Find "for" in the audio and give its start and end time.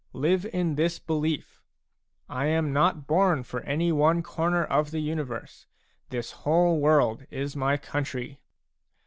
3.43-3.59